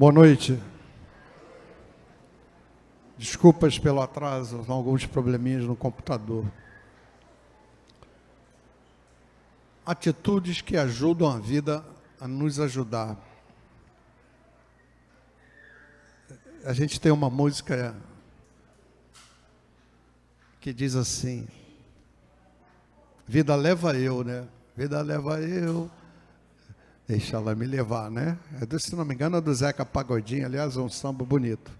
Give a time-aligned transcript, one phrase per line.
[0.00, 0.58] Boa noite.
[3.18, 6.50] Desculpas pelo atraso, alguns probleminhas no computador.
[9.84, 11.84] Atitudes que ajudam a vida
[12.18, 13.14] a nos ajudar.
[16.64, 17.94] A gente tem uma música
[20.62, 21.46] que diz assim:
[23.28, 24.48] Vida leva eu, né?
[24.74, 25.90] Vida leva eu.
[27.10, 28.38] Deixa ela me levar, né?
[28.60, 31.76] É, se não me engano, é do Zeca Pagodinho, aliás, é um samba bonito.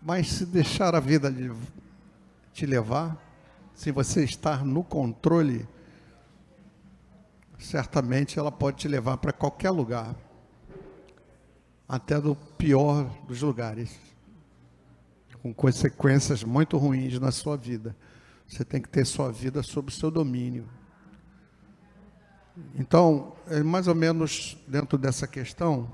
[0.00, 1.34] Mas se deixar a vida
[2.52, 3.20] te levar,
[3.74, 5.66] se você estar no controle,
[7.58, 10.14] certamente ela pode te levar para qualquer lugar,
[11.88, 13.98] até do pior dos lugares,
[15.42, 17.96] com consequências muito ruins na sua vida.
[18.46, 20.68] Você tem que ter sua vida sob seu domínio.
[22.74, 25.90] Então, é mais ou menos dentro dessa questão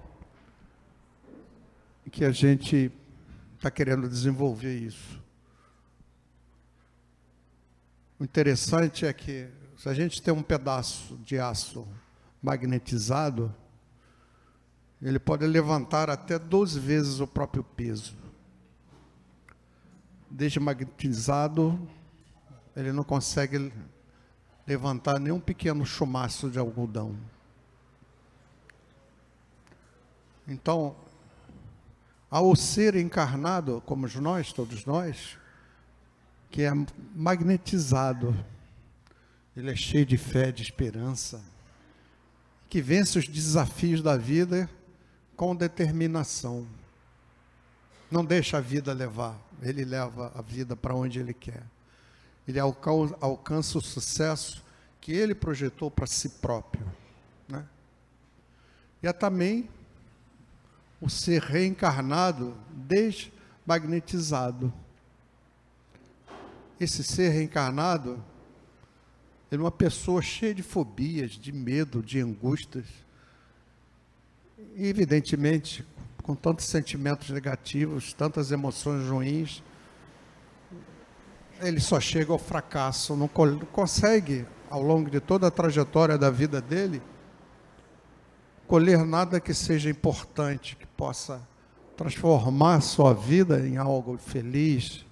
[2.11, 2.91] que a gente
[3.57, 5.23] está querendo desenvolver isso.
[8.19, 11.87] O interessante é que se a gente tem um pedaço de aço
[12.43, 13.55] magnetizado,
[15.01, 18.17] ele pode levantar até 12 vezes o próprio peso.
[20.29, 21.79] Desmagnetizado,
[22.75, 23.73] ele não consegue
[24.69, 27.17] levantar nem um pequeno chumaço de algodão.
[30.47, 30.95] Então,
[32.31, 35.39] ao ser encarnado, como nós, todos nós,
[36.51, 36.71] que é
[37.17, 38.37] magnetizado,
[39.57, 41.43] ele é cheio de fé, de esperança,
[42.69, 44.69] que vence os desafios da vida
[45.35, 46.67] com determinação.
[48.11, 51.63] Não deixa a vida levar, ele leva a vida para onde ele quer.
[52.47, 54.68] Ele alcança o sucesso
[55.09, 56.87] que ele projetou para si próprio.
[57.49, 57.65] Né?
[59.03, 59.67] E é também
[61.01, 64.71] o ser reencarnado, desmagnetizado.
[66.79, 68.23] Esse ser reencarnado
[69.51, 72.85] é uma pessoa cheia de fobias, de medo, de angústias.
[74.77, 75.87] E, evidentemente,
[76.23, 79.63] com tantos sentimentos negativos, tantas emoções ruins,
[81.63, 86.61] ele só chega ao fracasso, não consegue, ao longo de toda a trajetória da vida
[86.61, 87.03] dele,
[88.67, 91.41] colher nada que seja importante, que possa
[91.97, 95.05] transformar a sua vida em algo feliz,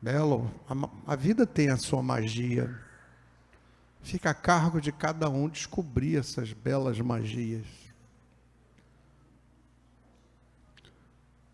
[0.00, 0.50] belo.
[0.68, 2.74] A, a vida tem a sua magia.
[4.02, 7.66] Fica a cargo de cada um descobrir essas belas magias.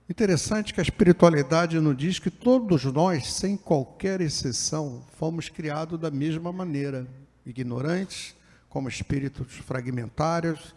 [0.08, 6.10] Interessante que a espiritualidade nos diz que todos nós, sem qualquer exceção, fomos criados da
[6.10, 7.06] mesma maneira,
[7.44, 8.34] ignorantes,
[8.68, 10.74] como espíritos fragmentários,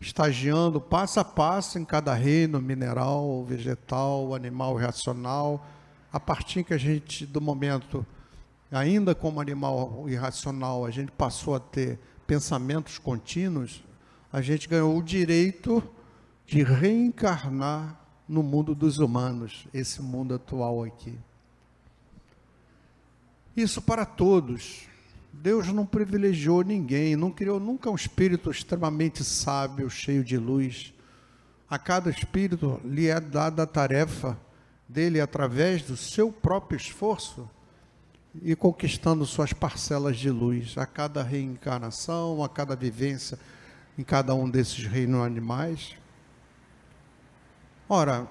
[0.00, 5.66] estagiando passo a passo em cada reino mineral, vegetal, animal racional,
[6.12, 8.04] a partir que a gente, do momento,
[8.70, 13.84] ainda como animal irracional, a gente passou a ter pensamentos contínuos,
[14.32, 15.82] a gente ganhou o direito
[16.46, 21.16] de reencarnar no mundo dos humanos, esse mundo atual aqui.
[23.56, 24.86] Isso para todos.
[25.42, 30.94] Deus não privilegiou ninguém, não criou nunca um espírito extremamente sábio, cheio de luz.
[31.68, 34.38] A cada espírito lhe é dada a tarefa
[34.88, 37.48] dele, através do seu próprio esforço,
[38.42, 40.76] e conquistando suas parcelas de luz.
[40.78, 43.38] A cada reencarnação, a cada vivência
[43.98, 45.96] em cada um desses reinos animais.
[47.88, 48.26] Ora,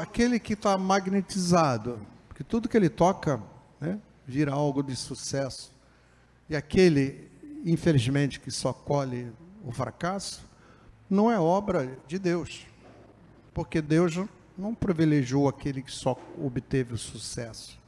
[0.00, 1.98] aquele que está magnetizado,
[2.28, 3.42] porque tudo que ele toca,
[3.80, 3.98] né?
[4.26, 5.74] Vira algo de sucesso.
[6.48, 7.30] E aquele,
[7.64, 9.32] infelizmente, que só colhe
[9.64, 10.46] o fracasso,
[11.08, 12.66] não é obra de Deus.
[13.52, 14.14] Porque Deus
[14.56, 17.78] não privilegiou aquele que só obteve o sucesso.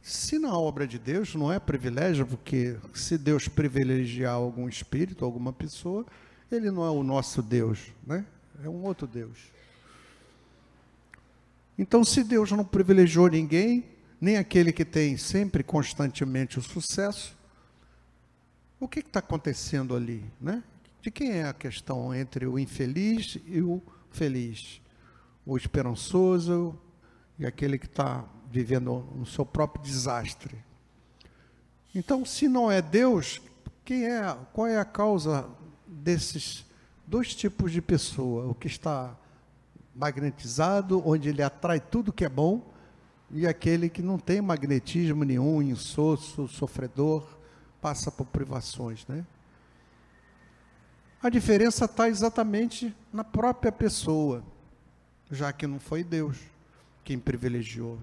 [0.00, 5.52] Se na obra de Deus não é privilégio, porque se Deus privilegiar algum espírito, alguma
[5.52, 6.06] pessoa,
[6.50, 8.24] ele não é o nosso Deus, né?
[8.64, 9.38] É um outro Deus.
[11.78, 13.84] Então, se Deus não privilegiou ninguém,
[14.22, 17.36] nem aquele que tem sempre constantemente o sucesso.
[18.78, 20.24] O que está acontecendo ali?
[20.40, 20.62] Né?
[21.00, 23.82] De quem é a questão entre o infeliz e o
[24.12, 24.80] feliz?
[25.44, 26.78] O esperançoso
[27.36, 30.56] e aquele que está vivendo no seu próprio desastre.
[31.92, 33.42] Então, se não é Deus,
[33.84, 35.48] quem é, qual é a causa
[35.84, 36.64] desses
[37.04, 38.46] dois tipos de pessoa?
[38.46, 39.16] O que está
[39.92, 42.71] magnetizado, onde ele atrai tudo que é bom,
[43.32, 47.26] e aquele que não tem magnetismo nenhum, insosso, sofredor,
[47.80, 49.24] passa por privações, né?
[51.22, 54.44] A diferença está exatamente na própria pessoa,
[55.30, 56.36] já que não foi Deus
[57.04, 57.98] quem privilegiou.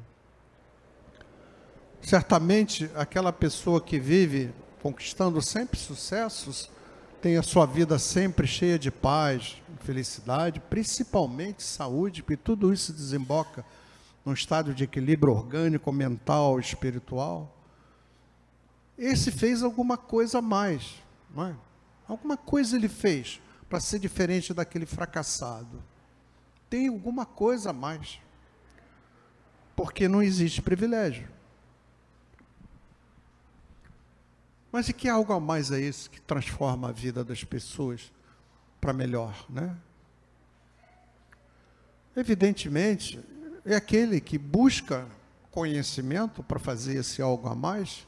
[2.01, 6.71] Certamente, aquela pessoa que vive conquistando sempre sucessos,
[7.21, 13.65] tem a sua vida sempre cheia de paz, felicidade, principalmente saúde, porque tudo isso desemboca
[14.25, 17.55] num estado de equilíbrio orgânico, mental, espiritual.
[18.97, 21.01] Esse fez alguma coisa a mais,
[21.33, 21.55] não é?
[22.07, 25.81] Alguma coisa ele fez para ser diferente daquele fracassado.
[26.69, 28.19] Tem alguma coisa a mais.
[29.75, 31.29] Porque não existe privilégio.
[34.71, 38.11] Mas e que algo a mais é esse que transforma a vida das pessoas
[38.79, 39.75] para melhor, né?
[42.15, 43.19] Evidentemente,
[43.65, 45.07] é aquele que busca
[45.51, 48.07] conhecimento para fazer esse algo a mais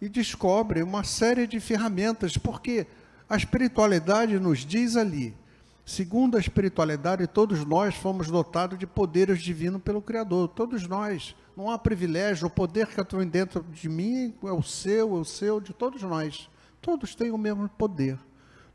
[0.00, 2.86] e descobre uma série de ferramentas, porque
[3.28, 5.36] a espiritualidade nos diz ali,
[5.84, 11.34] segundo a espiritualidade, todos nós fomos dotados de poderes divinos pelo Criador, todos nós.
[11.56, 15.24] Não há privilégio, o poder que atua dentro de mim é o seu, é o
[15.24, 16.48] seu, de todos nós.
[16.80, 18.18] Todos têm o mesmo poder.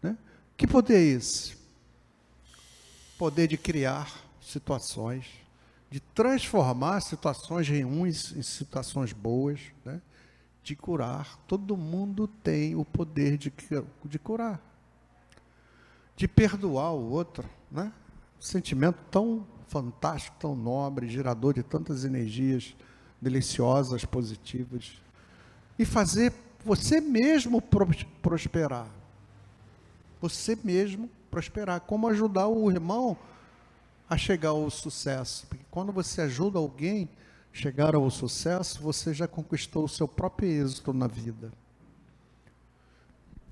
[0.02, 0.16] Né?
[0.56, 1.58] Que poder é esse?
[3.18, 5.26] Poder de criar situações,
[5.90, 10.02] de transformar situações ruins em situações boas, né?
[10.64, 11.38] de curar.
[11.48, 13.54] Todo mundo tem o poder de,
[14.04, 14.60] de curar,
[16.16, 17.92] de perdoar o outro, né?
[18.38, 22.76] Um sentimento tão fantástico, tão nobre, gerador de tantas energias
[23.22, 25.02] deliciosas, positivas,
[25.78, 26.34] e fazer
[26.64, 27.62] você mesmo
[28.22, 28.88] prosperar.
[30.20, 31.82] Você mesmo prosperar.
[31.82, 33.18] Como ajudar o irmão
[34.10, 35.48] a chegar ao sucesso.
[35.48, 37.10] Porque quando você ajuda alguém,
[37.52, 41.52] chegar ao sucesso, você já conquistou o seu próprio êxito na vida.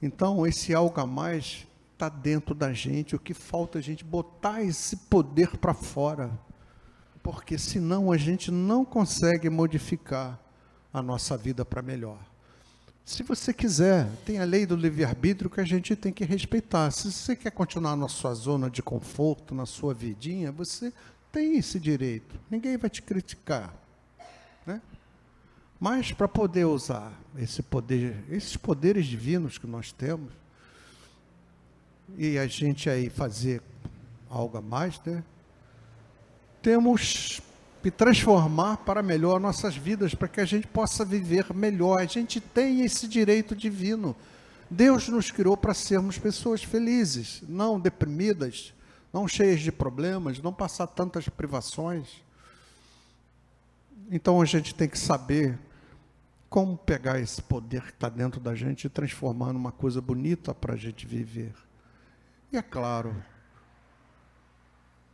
[0.02, 3.16] Então, esse algo a mais está dentro da gente.
[3.16, 6.32] O que falta é a gente botar esse poder para fora.
[7.22, 10.38] Porque senão a gente não consegue modificar
[10.94, 12.33] a nossa vida para melhor.
[13.06, 16.90] Se você quiser, tem a lei do livre-arbítrio que a gente tem que respeitar.
[16.90, 20.94] Se você quer continuar na sua zona de conforto, na sua vidinha, você
[21.32, 22.40] tem esse direito.
[22.50, 23.74] Ninguém vai te criticar.
[24.66, 24.82] Né?
[25.80, 30.32] Mas para poder usar esse poder, esses poderes divinos que nós temos,
[32.18, 33.62] e a gente aí fazer
[34.30, 35.24] algo a mais, né?
[36.62, 37.42] Temos
[37.84, 42.00] que transformar para melhor nossas vidas, para que a gente possa viver melhor.
[42.00, 44.16] A gente tem esse direito divino.
[44.70, 48.74] Deus nos criou para sermos pessoas felizes, não deprimidas,
[49.12, 52.24] não cheias de problemas, não passar tantas privações.
[54.10, 55.60] Então a gente tem que saber
[56.50, 60.76] como pegar esse poder que está dentro da gente e transformar numa coisa bonita para
[60.76, 61.54] a gente viver.
[62.50, 63.14] E é claro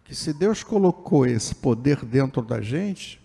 [0.10, 3.22] que se Deus colocou esse poder dentro da gente,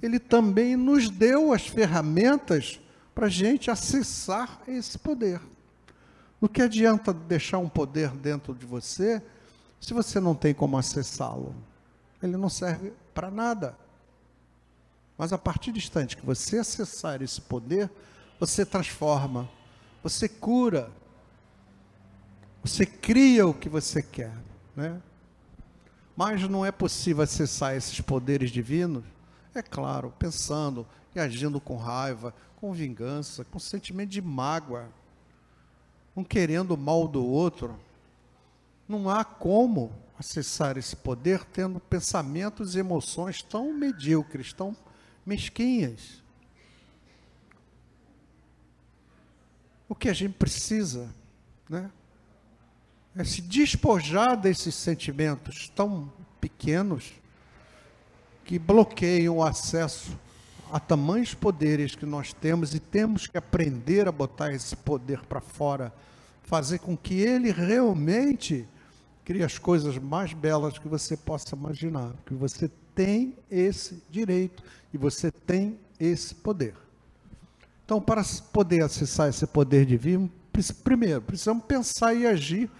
[0.00, 2.78] Ele também nos deu as ferramentas
[3.12, 5.40] para a gente acessar esse poder.
[6.40, 9.20] No que adianta deixar um poder dentro de você
[9.80, 11.56] se você não tem como acessá-lo?
[12.22, 13.76] Ele não serve para nada.
[15.18, 17.90] Mas a partir do instante que você acessar esse poder,
[18.38, 19.50] você transforma,
[20.04, 20.88] você cura,
[22.62, 24.32] você cria o que você quer,
[24.76, 25.02] né?
[26.18, 29.04] Mas não é possível acessar esses poderes divinos,
[29.54, 30.84] é claro, pensando
[31.14, 34.88] e agindo com raiva, com vingança, com sentimento de mágoa,
[36.16, 37.78] um querendo o mal do outro.
[38.88, 44.76] Não há como acessar esse poder tendo pensamentos e emoções tão medíocres, tão
[45.24, 46.20] mesquinhas.
[49.88, 51.14] O que a gente precisa,
[51.70, 51.88] né?
[53.18, 56.08] É se despojar desses sentimentos tão
[56.40, 57.12] pequenos
[58.44, 60.16] que bloqueiam o acesso
[60.70, 65.40] a tamanhos poderes que nós temos e temos que aprender a botar esse poder para
[65.40, 65.92] fora,
[66.44, 68.64] fazer com que ele realmente
[69.24, 74.62] crie as coisas mais belas que você possa imaginar, que você tem esse direito
[74.94, 76.76] e você tem esse poder.
[77.84, 78.22] Então, para
[78.52, 80.30] poder acessar esse poder divino,
[80.84, 82.70] primeiro, precisamos pensar e agir?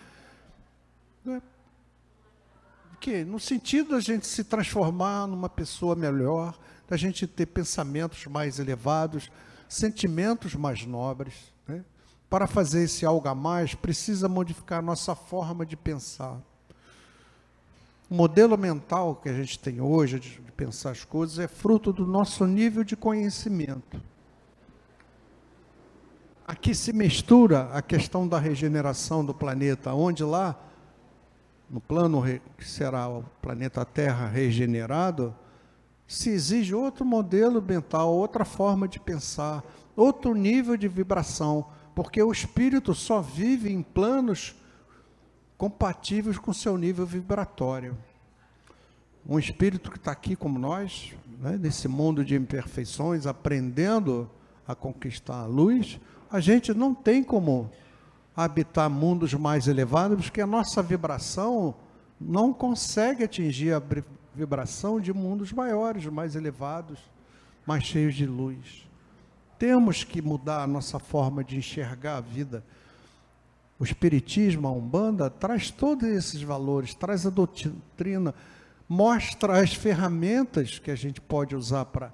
[3.00, 8.59] Que no sentido da gente se transformar numa pessoa melhor, da gente ter pensamentos mais
[8.59, 9.31] elevados,
[9.69, 11.35] sentimentos mais nobres.
[11.67, 11.85] Né?
[12.31, 16.40] Para fazer esse algo a mais, precisa modificar a nossa forma de pensar.
[18.11, 22.07] O modelo mental que a gente tem hoje de pensar as coisas é fruto do
[22.07, 24.00] nosso nível de conhecimento.
[26.47, 30.59] aqui se mistura a questão da regeneração do planeta, onde lá,
[31.71, 32.23] no plano
[32.57, 35.35] que será o planeta Terra regenerado,
[36.07, 39.63] se exige outro modelo mental, outra forma de pensar,
[39.95, 44.55] outro nível de vibração, porque o espírito só vive em planos
[45.59, 47.99] compatíveis com seu nível vibratório.
[49.29, 54.31] Um espírito que está aqui como nós, né, nesse mundo de imperfeições, aprendendo
[54.67, 57.71] a conquistar a luz, a gente não tem como
[58.45, 61.75] habitar mundos mais elevados, porque a nossa vibração
[62.21, 63.83] não consegue atingir a
[64.33, 67.00] vibração de mundos maiores, mais elevados,
[67.66, 68.87] mais cheios de luz.
[69.59, 72.62] Temos que mudar a nossa forma de enxergar a vida.
[73.76, 78.33] O Espiritismo, a Umbanda, traz todos esses valores, traz a doutrina,
[78.88, 82.12] mostra as ferramentas que a gente pode usar para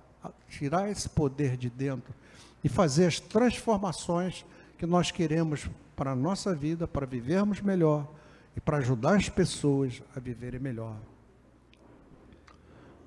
[0.48, 2.14] tirar esse poder de dentro
[2.62, 4.42] e fazer as transformações
[4.78, 8.08] que nós queremos para a nossa vida, para vivermos melhor
[8.56, 10.96] e para ajudar as pessoas a viverem melhor.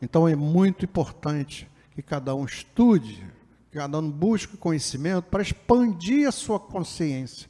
[0.01, 3.25] Então é muito importante que cada um estude,
[3.71, 7.49] que cada um busque conhecimento para expandir a sua consciência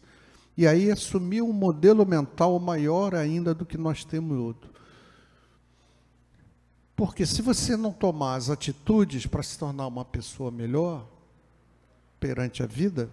[0.57, 4.71] e aí assumir um modelo mental maior ainda do que nós temos outro.
[6.95, 11.07] Porque se você não tomar as atitudes para se tornar uma pessoa melhor,
[12.19, 13.11] perante a vida,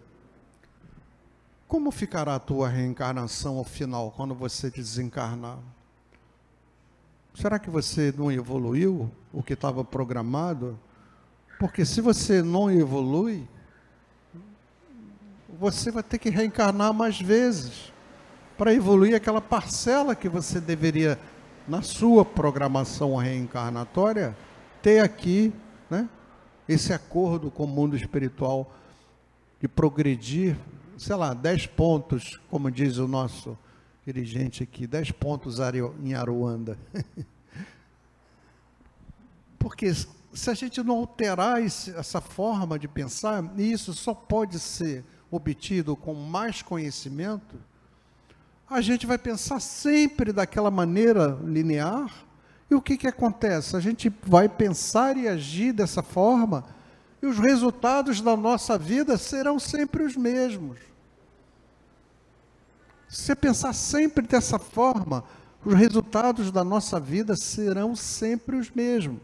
[1.75, 5.59] como ficará a tua reencarnação ao final, quando você desencarnar?
[7.35, 10.79] Será que você não evoluiu o que estava programado?
[11.59, 13.49] Porque se você não evolui,
[15.59, 17.93] você vai ter que reencarnar mais vezes
[18.57, 21.19] para evoluir aquela parcela que você deveria,
[21.67, 24.37] na sua programação reencarnatória,
[24.81, 25.53] ter aqui,
[25.91, 26.09] né?
[26.69, 28.73] Esse acordo com o mundo espiritual
[29.61, 30.57] de progredir,
[30.97, 33.59] sei lá, 10 pontos, como diz o nosso
[34.05, 35.59] dirigente aqui, 10 pontos
[36.03, 36.79] em Aruanda.
[39.59, 44.59] Porque se a gente não alterar esse, essa forma de pensar, e isso só pode
[44.59, 47.57] ser obtido com mais conhecimento,
[48.69, 52.11] a gente vai pensar sempre daquela maneira linear.
[52.71, 53.77] E o que, que acontece?
[53.77, 56.65] A gente vai pensar e agir dessa forma
[57.25, 60.79] e os resultados da nossa vida serão sempre os mesmos.
[63.09, 65.25] Se você pensar sempre dessa forma,
[65.65, 69.23] os resultados da nossa vida serão sempre os mesmos.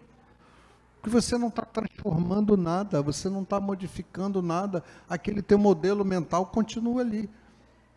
[0.95, 6.47] Porque você não está transformando nada, você não está modificando nada, aquele teu modelo mental
[6.47, 7.28] continua ali,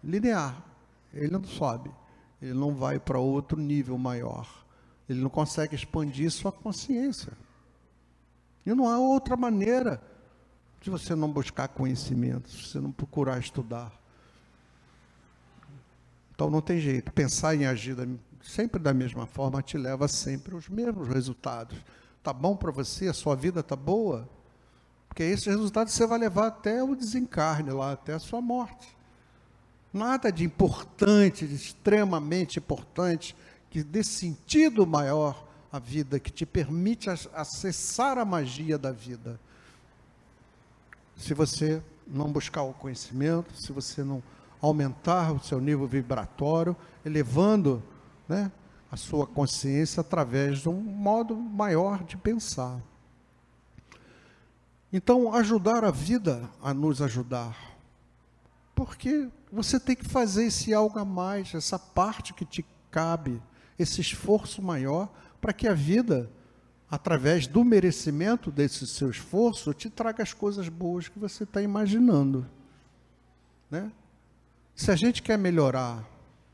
[0.03, 0.62] linear.
[1.13, 1.89] Ele não sobe,
[2.41, 4.65] ele não vai para outro nível maior,
[5.07, 7.31] ele não consegue expandir sua consciência.
[8.65, 10.01] E não há outra maneira
[10.82, 13.91] de você não buscar conhecimento, se você não procurar estudar.
[16.36, 17.12] Então não tem jeito.
[17.12, 17.96] Pensar em agir
[18.41, 21.77] sempre da mesma forma te leva sempre aos mesmos resultados.
[22.22, 23.08] Tá bom para você?
[23.08, 24.27] A sua vida tá boa?
[25.08, 28.98] Porque esses resultados você vai levar até o desencarne lá, até a sua morte.
[29.93, 33.36] Nada de importante, de extremamente importante,
[33.70, 39.39] que dê sentido maior a vida, que te permite acessar a magia da vida.
[41.17, 44.21] Se você não buscar o conhecimento, se você não
[44.61, 47.81] aumentar o seu nível vibratório, elevando
[48.29, 48.51] né,
[48.91, 52.79] a sua consciência através de um modo maior de pensar.
[54.91, 57.57] Então, ajudar a vida a nos ajudar.
[58.75, 63.41] Porque você tem que fazer esse algo a mais, essa parte que te cabe,
[63.79, 65.09] esse esforço maior
[65.43, 66.31] para que a vida,
[66.89, 72.47] através do merecimento desse seu esforço, te traga as coisas boas que você está imaginando.
[73.69, 73.91] Né?
[74.73, 76.07] Se a gente quer melhorar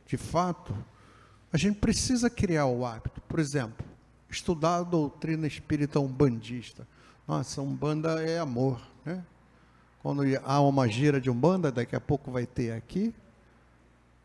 [0.08, 0.76] de fato,
[1.54, 3.22] a gente precisa criar o hábito.
[3.28, 3.86] Por exemplo,
[4.28, 6.88] estudar a doutrina espírita umbandista.
[7.28, 8.82] Nossa, umbanda é amor.
[9.06, 9.24] Né?
[10.02, 13.14] Quando há uma gira de umbanda, daqui a pouco vai ter aqui.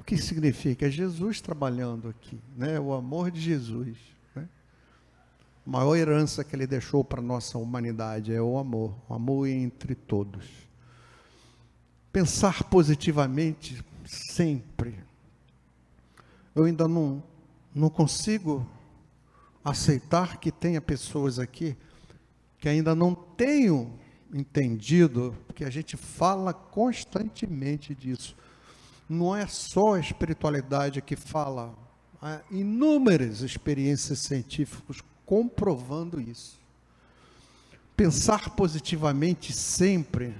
[0.00, 0.86] O que significa?
[0.86, 2.80] É Jesus trabalhando aqui, né?
[2.80, 4.13] o amor de Jesus
[5.66, 9.48] a maior herança que ele deixou para a nossa humanidade é o amor, o amor
[9.48, 10.44] entre todos.
[12.12, 14.98] Pensar positivamente sempre.
[16.54, 17.22] Eu ainda não,
[17.74, 18.66] não consigo
[19.64, 21.76] aceitar que tenha pessoas aqui
[22.58, 23.92] que ainda não tenham
[24.32, 28.36] entendido, porque a gente fala constantemente disso.
[29.08, 31.74] Não é só a espiritualidade que fala,
[32.20, 36.58] há inúmeras experiências científicas comprovando isso.
[37.96, 40.34] Pensar positivamente sempre,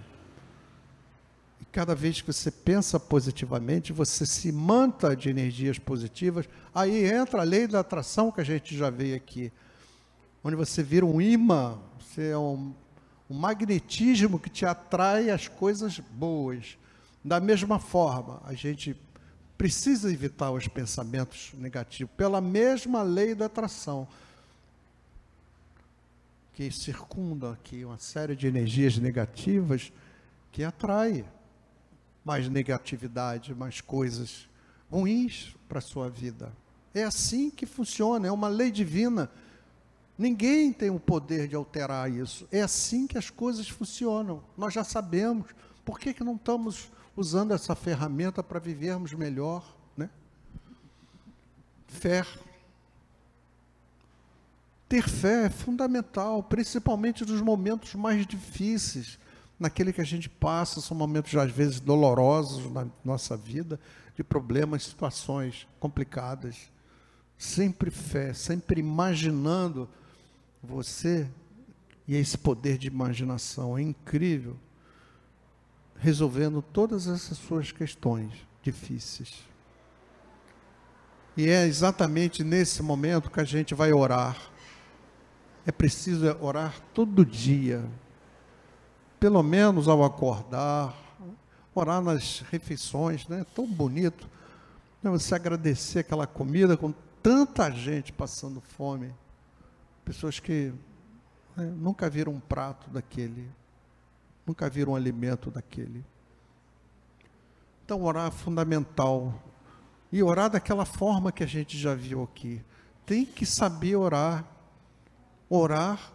[1.70, 7.44] cada vez que você pensa positivamente, você se manta de energias positivas, aí entra a
[7.44, 9.52] lei da atração que a gente já veio aqui,
[10.42, 12.72] onde você vira um imã, você é um,
[13.28, 16.76] um magnetismo que te atrai as coisas boas.
[17.24, 18.96] Da mesma forma, a gente
[19.56, 24.06] precisa evitar os pensamentos negativos, pela mesma lei da atração,
[26.54, 29.92] que circunda aqui uma série de energias negativas
[30.52, 31.24] que atrai
[32.24, 34.48] mais negatividade, mais coisas
[34.90, 36.52] ruins para a sua vida.
[36.94, 39.28] É assim que funciona, é uma lei divina.
[40.16, 42.46] Ninguém tem o poder de alterar isso.
[42.52, 44.42] É assim que as coisas funcionam.
[44.56, 45.48] Nós já sabemos.
[45.84, 50.08] Por que, que não estamos usando essa ferramenta para vivermos melhor, né?
[51.88, 52.24] Fé.
[54.94, 59.18] Ter fé é fundamental, principalmente nos momentos mais difíceis,
[59.58, 63.80] naquele que a gente passa, são momentos às vezes dolorosos na nossa vida,
[64.14, 66.70] de problemas, situações complicadas.
[67.36, 69.88] Sempre fé, sempre imaginando
[70.62, 71.28] você
[72.06, 74.56] e esse poder de imaginação é incrível
[75.96, 78.32] resolvendo todas essas suas questões
[78.62, 79.42] difíceis.
[81.36, 84.53] E é exatamente nesse momento que a gente vai orar.
[85.66, 87.84] É preciso orar todo dia,
[89.18, 90.94] pelo menos ao acordar,
[91.74, 93.44] orar nas refeições, né?
[93.54, 94.28] Tão bonito.
[95.02, 95.10] Né?
[95.10, 96.92] Você agradecer aquela comida com
[97.22, 99.14] tanta gente passando fome,
[100.04, 100.72] pessoas que
[101.56, 103.48] né, nunca viram um prato daquele.
[104.46, 106.04] Nunca viram um alimento daquele.
[107.84, 109.34] Então, orar é fundamental.
[110.12, 112.62] E orar daquela forma que a gente já viu aqui.
[113.06, 114.44] Tem que saber orar.
[115.48, 116.12] Orar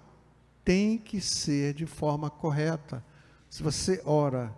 [0.64, 3.04] tem que ser de forma correta.
[3.50, 4.56] Se você ora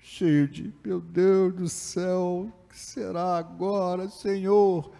[0.00, 4.92] cheio de, meu Deus do céu, o que será agora, Senhor?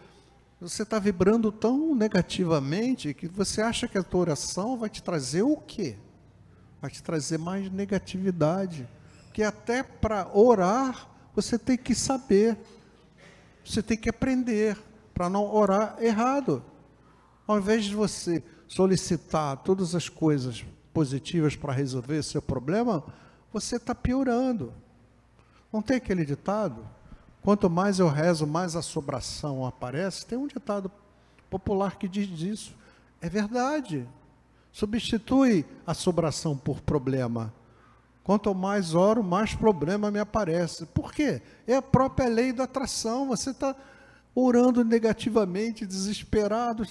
[0.61, 5.43] Você está vibrando tão negativamente que você acha que a tua oração vai te trazer
[5.43, 5.97] o quê?
[6.81, 8.89] vai te trazer mais negatividade.
[9.33, 12.57] Que até para orar, você tem que saber,
[13.65, 14.79] você tem que aprender
[15.13, 16.65] para não orar errado.
[17.47, 23.05] Ao invés de você solicitar todas as coisas positivas para resolver seu problema,
[23.53, 24.73] você está piorando.
[25.73, 26.87] Não tem aquele ditado?
[27.43, 30.27] Quanto mais eu rezo, mais assobração aparece.
[30.27, 30.91] Tem um ditado
[31.49, 32.75] popular que diz isso.
[33.21, 34.07] É verdade.
[34.73, 37.53] Substitui a sobração por problema.
[38.25, 40.85] Quanto mais oro, mais problema me aparece.
[40.87, 41.41] Por quê?
[41.67, 43.29] É a própria lei da atração.
[43.29, 43.77] Você está
[44.35, 46.85] orando negativamente, desesperado.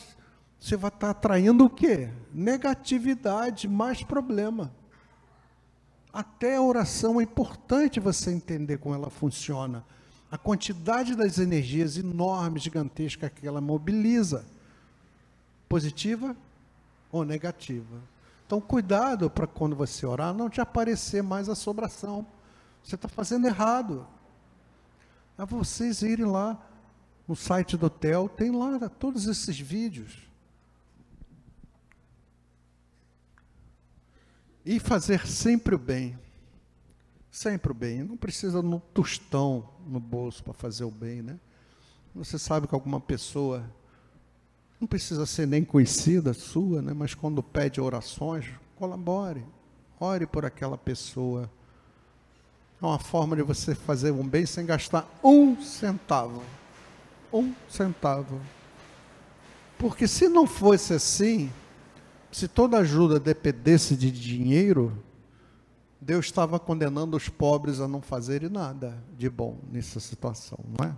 [0.65, 2.10] Você vai estar tá atraindo o quê?
[2.34, 4.73] Negatividade, mais problema.
[6.12, 9.86] Até a oração é importante você entender como ela funciona.
[10.32, 14.43] A quantidade das energias enormes, gigantescas que ela mobiliza.
[15.69, 16.36] Positiva,
[17.12, 18.01] ou negativa.
[18.47, 22.25] Então, cuidado para quando você orar, não te aparecer mais a sobração.
[22.84, 24.08] Você está fazendo errado.
[25.38, 26.60] É vocês irem lá
[27.28, 30.25] no site do hotel, tem lá todos esses vídeos.
[34.65, 36.17] E fazer sempre o bem.
[37.30, 38.04] Sempre o bem.
[38.04, 41.39] Não precisa no tostão no bolso para fazer o bem, né?
[42.15, 43.63] Você sabe que alguma pessoa
[44.80, 46.93] não precisa ser nem conhecida sua, né?
[46.93, 49.45] mas quando pede orações, colabore,
[49.99, 51.49] ore por aquela pessoa.
[52.82, 56.43] É uma forma de você fazer um bem sem gastar um centavo.
[57.32, 58.39] Um centavo.
[59.78, 61.51] Porque se não fosse assim,
[62.36, 65.02] se toda ajuda dependesse de dinheiro,
[66.02, 70.93] Deus estava condenando os pobres a não fazerem nada de bom nessa situação, não é?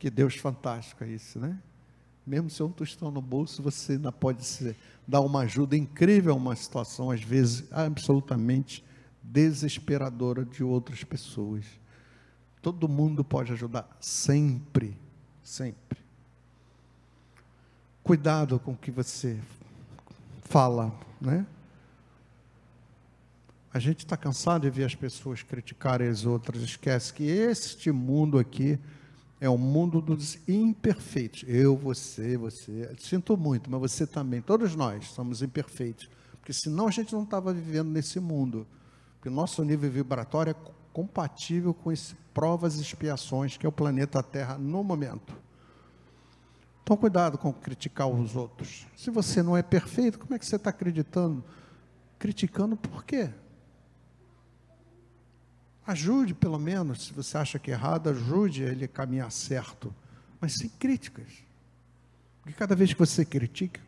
[0.00, 1.56] Que Deus fantástico é isso, né?
[2.26, 4.76] Mesmo se um tostão no bolso, você ainda pode ser,
[5.06, 8.84] dar uma ajuda incrível a uma situação, às vezes, absolutamente
[9.22, 11.64] desesperadora de outras pessoas.
[12.60, 14.98] Todo mundo pode ajudar, sempre,
[15.44, 16.05] sempre.
[18.06, 19.36] Cuidado com o que você
[20.42, 21.44] fala, né?
[23.74, 28.38] A gente está cansado de ver as pessoas criticarem as outras, esquece que este mundo
[28.38, 28.78] aqui
[29.40, 31.42] é o mundo dos imperfeitos.
[31.48, 32.94] Eu, você, você.
[33.00, 34.40] Sinto muito, mas você também.
[34.40, 36.08] Todos nós somos imperfeitos.
[36.38, 38.68] Porque senão a gente não estava vivendo nesse mundo.
[39.16, 43.72] Porque o nosso nível vibratório é compatível com as provas e expiações que é o
[43.72, 45.45] planeta Terra no momento.
[46.86, 48.86] Então, cuidado com criticar os outros.
[48.96, 51.42] Se você não é perfeito, como é que você está acreditando
[52.16, 53.28] Criticando por quê?
[55.84, 59.92] Ajude, pelo menos, se você acha que é errado, ajude ele a caminhar certo,
[60.40, 61.26] mas sem críticas.
[62.40, 63.80] Porque cada vez que você critica,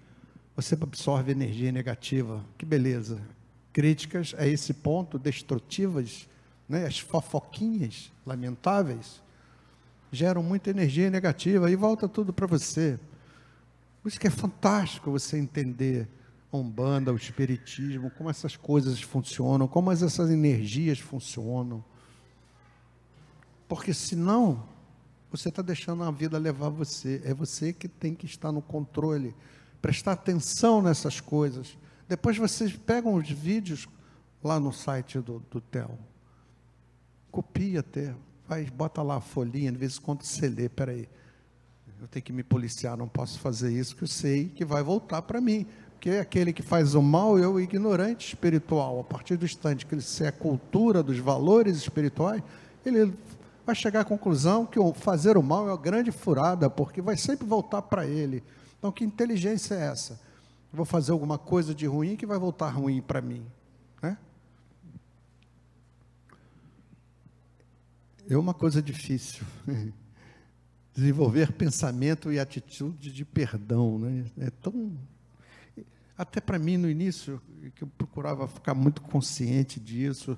[0.56, 2.44] você absorve energia negativa.
[2.56, 3.20] Que beleza.
[3.72, 6.28] Críticas a esse ponto, destrutivas,
[6.68, 6.84] né?
[6.84, 9.22] as fofoquinhas lamentáveis,
[10.10, 12.98] geram muita energia negativa e volta tudo para você.
[14.02, 16.08] Por isso que é fantástico você entender
[16.52, 21.84] a Umbanda, o Espiritismo, como essas coisas funcionam, como essas energias funcionam.
[23.68, 24.66] Porque senão,
[25.30, 27.20] você está deixando a vida levar você.
[27.24, 29.34] É você que tem que estar no controle,
[29.82, 31.76] prestar atenção nessas coisas.
[32.08, 33.86] Depois vocês pegam os vídeos
[34.42, 35.98] lá no site do, do TEL.
[37.30, 38.14] Copia até,
[38.48, 41.06] faz, bota lá a folhinha, de vez em quando você lê, peraí.
[42.00, 45.20] Eu tenho que me policiar, não posso fazer isso, que eu sei que vai voltar
[45.22, 45.66] para mim.
[45.92, 49.00] Porque aquele que faz o mal é o ignorante espiritual.
[49.00, 52.42] A partir do instante que ele se é a cultura dos valores espirituais,
[52.86, 53.12] ele
[53.66, 57.46] vai chegar à conclusão que fazer o mal é uma grande furada, porque vai sempre
[57.46, 58.42] voltar para ele.
[58.78, 60.12] Então, que inteligência é essa?
[60.72, 63.44] Eu vou fazer alguma coisa de ruim que vai voltar ruim para mim.
[64.00, 64.16] Né?
[68.28, 69.44] É uma coisa difícil.
[70.94, 73.98] Desenvolver pensamento e atitude de perdão.
[73.98, 74.24] Né?
[74.38, 74.92] É tão
[76.18, 77.40] até para mim, no início,
[77.76, 80.36] que eu procurava ficar muito consciente disso,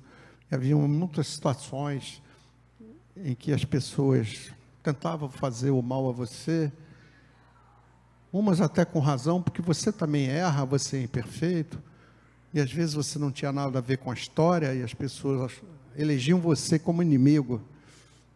[0.51, 2.21] havia muitas situações
[3.17, 4.51] em que as pessoas
[4.83, 6.71] tentavam fazer o mal a você,
[8.31, 11.81] umas até com razão, porque você também erra, você é imperfeito,
[12.53, 15.51] e às vezes você não tinha nada a ver com a história, e as pessoas
[15.95, 17.59] elegiam você como inimigo,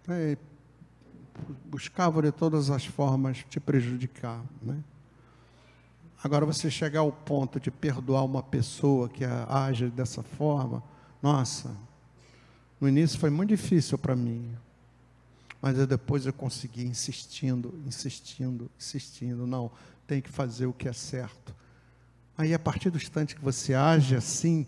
[0.08, 0.38] né?
[1.66, 4.44] buscavam de todas as formas te prejudicar.
[4.62, 4.82] Né?
[6.24, 10.84] Agora, você chegar ao ponto de perdoar uma pessoa que age dessa forma,
[11.22, 11.76] nossa,
[12.80, 14.56] no início foi muito difícil para mim.
[15.62, 19.48] Mas eu depois eu consegui insistindo, insistindo, insistindo.
[19.48, 19.72] Não,
[20.06, 21.56] tem que fazer o que é certo.
[22.38, 24.68] Aí, a partir do instante que você age assim,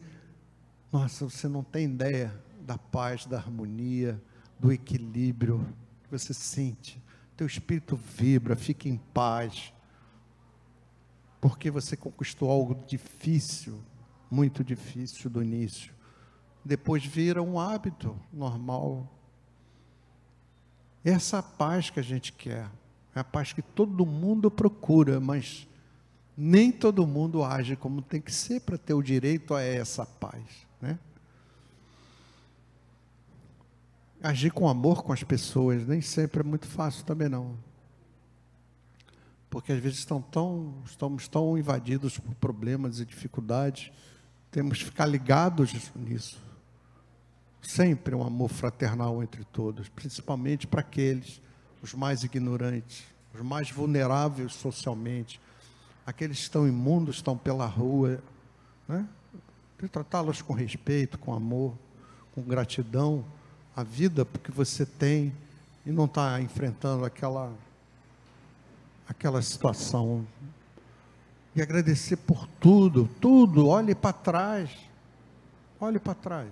[0.92, 4.22] nossa, você não tem ideia da paz, da harmonia,
[4.60, 5.66] do equilíbrio
[6.04, 7.02] que você sente.
[7.36, 9.74] Teu espírito vibra, fica em paz
[11.40, 13.80] porque você conquistou algo difícil,
[14.30, 15.94] muito difícil do início.
[16.66, 19.10] Depois vira um hábito normal.
[21.04, 22.70] Essa paz que a gente quer,
[23.16, 25.68] é a paz que todo mundo procura, mas
[26.36, 30.44] nem todo mundo age como tem que ser para ter o direito a essa paz,
[30.82, 31.00] né?
[34.22, 37.56] Agir com amor com as pessoas nem sempre é muito fácil também não
[39.50, 43.92] porque às vezes estão tão, estamos tão invadidos por problemas e dificuldades,
[44.52, 46.40] temos que ficar ligados nisso.
[47.62, 51.42] Sempre um amor fraternal entre todos, principalmente para aqueles,
[51.82, 53.04] os mais ignorantes,
[53.34, 55.40] os mais vulneráveis socialmente,
[56.06, 58.22] aqueles que estão imundos, estão pela rua,
[58.88, 59.08] né?
[59.92, 61.78] tratá-los com respeito, com amor,
[62.34, 63.24] com gratidão,
[63.78, 65.32] a vida porque você tem
[65.86, 67.54] e não está enfrentando aquela
[69.08, 70.26] aquela situação.
[71.56, 73.68] E agradecer por tudo, tudo.
[73.68, 74.72] Olhe para trás.
[75.80, 76.50] Olhe para trás.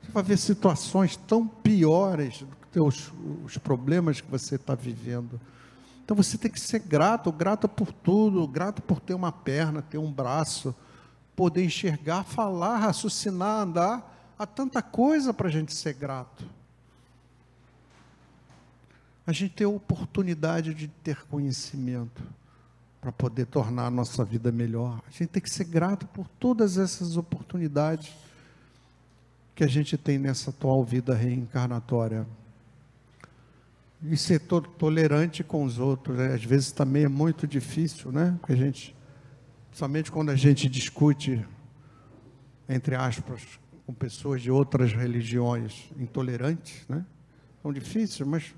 [0.00, 3.12] Você vai ver situações tão piores do que os,
[3.44, 5.40] os problemas que você está vivendo.
[6.04, 9.98] Então você tem que ser grato, grato por tudo, grato por ter uma perna, ter
[9.98, 10.72] um braço,
[11.34, 14.13] poder enxergar, falar, raciocinar, andar.
[14.38, 16.44] Há tanta coisa para a gente ser grato
[19.26, 22.22] a gente tem a oportunidade de ter conhecimento
[23.00, 25.00] para poder tornar a nossa vida melhor.
[25.06, 28.12] A gente tem que ser grato por todas essas oportunidades
[29.54, 32.26] que a gente tem nessa atual vida reencarnatória.
[34.02, 36.34] E ser to tolerante com os outros, né?
[36.34, 38.36] às vezes também é muito difícil, né?
[38.38, 38.94] Porque a gente,
[39.72, 41.42] somente quando a gente discute,
[42.68, 43.40] entre aspas,
[43.86, 47.04] com pessoas de outras religiões intolerantes, né?
[47.62, 48.54] São difíceis, mas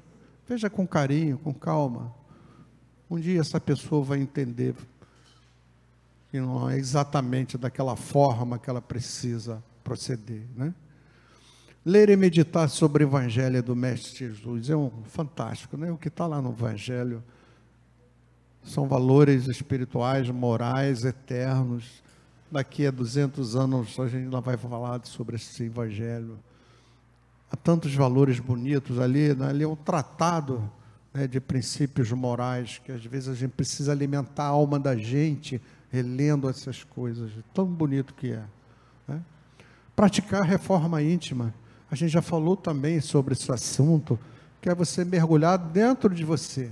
[0.48, 2.14] Veja com carinho, com calma.
[3.10, 4.74] Um dia essa pessoa vai entender
[6.30, 10.72] que não é exatamente daquela forma que ela precisa proceder, né?
[11.84, 15.90] Ler e meditar sobre o Evangelho do Mestre Jesus é um fantástico, né?
[15.90, 17.22] O que está lá no Evangelho
[18.62, 22.02] são valores espirituais, morais, eternos.
[22.50, 26.38] Daqui a 200 anos a gente ainda vai falar sobre esse Evangelho
[27.50, 29.48] há tantos valores bonitos ali, né?
[29.48, 30.70] ali é um tratado
[31.12, 35.60] né, de princípios morais que às vezes a gente precisa alimentar a alma da gente,
[35.90, 38.42] relendo essas coisas, tão bonito que é.
[39.06, 39.20] Né?
[39.94, 41.54] Praticar reforma íntima.
[41.90, 44.18] A gente já falou também sobre esse assunto,
[44.60, 46.70] que é você mergulhar dentro de você,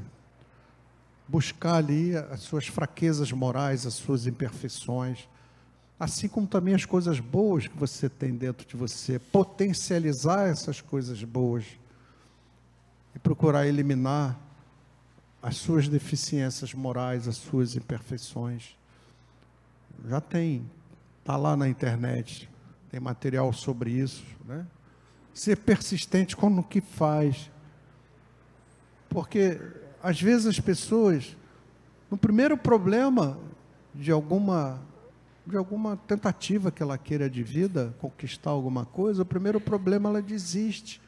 [1.28, 5.28] buscar ali as suas fraquezas morais, as suas imperfeições,
[5.98, 11.22] assim como também as coisas boas que você tem dentro de você, potencializar essas coisas
[11.22, 11.64] boas
[13.14, 14.38] e procurar eliminar
[15.40, 18.76] as suas deficiências morais, as suas imperfeições.
[20.09, 20.68] Já tem,
[21.20, 22.50] está lá na internet,
[22.90, 24.66] tem material sobre isso, né?
[25.33, 27.50] Ser persistente com o que faz.
[29.09, 29.61] Porque
[30.02, 31.37] às vezes as pessoas,
[32.11, 33.38] no primeiro problema
[33.94, 34.80] de alguma
[35.46, 40.22] de alguma tentativa que ela queira de vida, conquistar alguma coisa, o primeiro problema ela
[40.22, 41.00] desiste.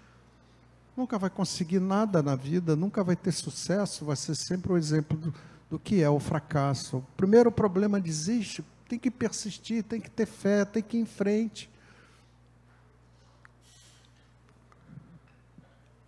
[0.97, 4.79] Nunca vai conseguir nada na vida, nunca vai ter sucesso, vai ser sempre o um
[4.79, 5.35] exemplo do,
[5.71, 6.99] do que é o fracasso.
[6.99, 11.07] O primeiro problema desiste, tem que persistir, tem que ter fé, tem que ir em
[11.07, 11.71] frente.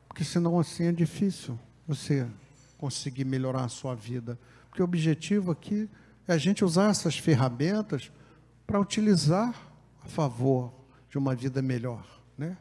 [0.07, 2.27] Porque senão assim é difícil você
[2.77, 4.38] conseguir melhorar a sua vida.
[4.69, 5.88] Porque o objetivo aqui
[6.27, 8.11] é a gente usar essas ferramentas
[8.68, 9.54] para utilizar
[10.04, 10.70] a favor
[11.09, 12.04] de uma vida melhor.
[12.37, 12.54] Né?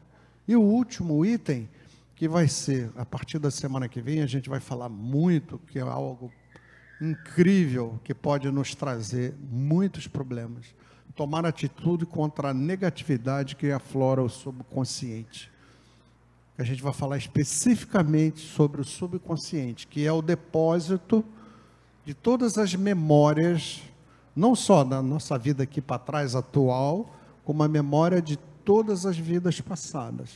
[0.48, 1.68] E o último item,
[2.16, 5.78] que vai ser, a partir da semana que vem, a gente vai falar muito, que
[5.78, 6.32] é algo
[6.98, 10.74] incrível, que pode nos trazer muitos problemas.
[11.14, 15.52] Tomar atitude contra a negatividade que aflora o subconsciente.
[16.56, 21.22] A gente vai falar especificamente sobre o subconsciente, que é o depósito
[22.02, 23.82] de todas as memórias
[24.38, 27.12] não só da nossa vida aqui para trás, atual,
[27.44, 30.30] como a memória de todas as vidas passadas.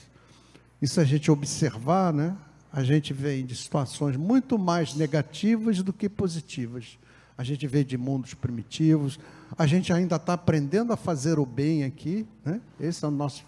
[0.81, 2.37] E se a gente observar, né,
[2.73, 6.99] a gente vem de situações muito mais negativas do que positivas.
[7.39, 9.21] A gente vem de mundos primitivos,
[9.57, 12.61] a gente ainda está aprendendo a fazer o bem aqui, né?
[12.81, 13.45] esse é o nosso,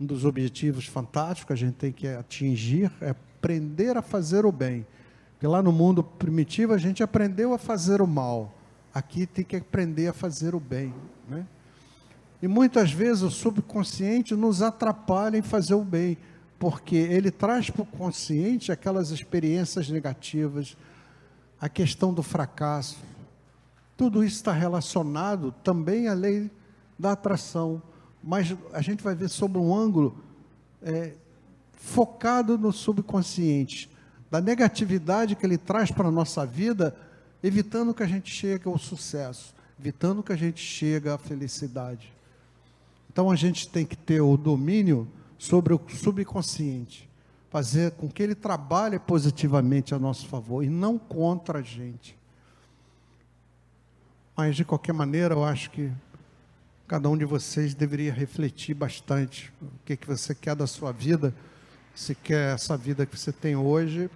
[0.00, 4.52] um dos objetivos fantásticos que a gente tem que atingir, é aprender a fazer o
[4.52, 4.86] bem.
[5.32, 8.61] Porque lá no mundo primitivo a gente aprendeu a fazer o mal.
[8.94, 10.94] Aqui tem que aprender a fazer o bem.
[11.28, 11.46] Né?
[12.42, 16.18] E muitas vezes o subconsciente nos atrapalha em fazer o bem,
[16.58, 20.76] porque ele traz para o consciente aquelas experiências negativas,
[21.60, 22.98] a questão do fracasso.
[23.96, 26.50] Tudo isso está relacionado também à lei
[26.98, 27.80] da atração,
[28.22, 30.18] mas a gente vai ver sob um ângulo
[30.82, 31.14] é,
[31.72, 33.90] focado no subconsciente,
[34.30, 36.96] da negatividade que ele traz para a nossa vida
[37.42, 42.12] evitando que a gente chegue ao sucesso, evitando que a gente chegue à felicidade.
[43.10, 47.08] Então a gente tem que ter o domínio sobre o subconsciente,
[47.50, 52.16] fazer com que ele trabalhe positivamente a nosso favor e não contra a gente.
[54.36, 55.92] Mas de qualquer maneira, eu acho que
[56.86, 61.34] cada um de vocês deveria refletir bastante o que, que você quer da sua vida.
[61.94, 64.08] Se quer essa vida que você tem hoje,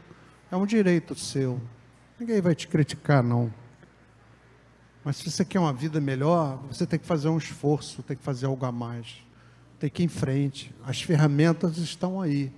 [0.50, 1.60] é um direito seu.
[2.18, 3.52] Ninguém vai te criticar, não.
[5.04, 8.22] Mas se você quer uma vida melhor, você tem que fazer um esforço, tem que
[8.22, 9.22] fazer algo a mais.
[9.78, 10.74] Tem que ir em frente.
[10.84, 12.52] As ferramentas estão aí.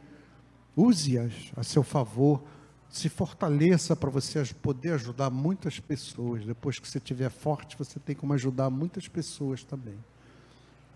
[0.76, 2.42] Use-as a seu favor.
[2.88, 6.46] Se fortaleça para você poder ajudar muitas pessoas.
[6.46, 9.98] Depois que você estiver forte, você tem como ajudar muitas pessoas também.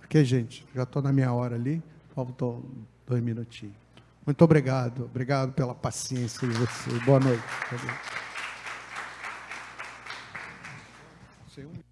[0.05, 0.64] Ok, gente?
[0.75, 1.83] Já estou na minha hora ali.
[2.14, 2.62] Faltam
[3.07, 3.75] dois minutinhos.
[4.25, 5.05] Muito obrigado.
[5.05, 6.90] Obrigado pela paciência de você.
[7.05, 7.42] Boa noite.
[11.54, 11.91] Sei um...